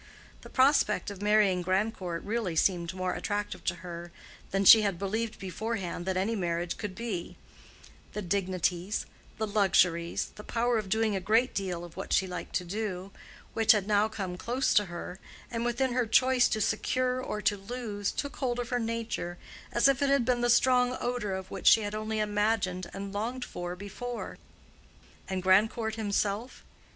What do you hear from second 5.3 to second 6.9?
beforehand that any marriage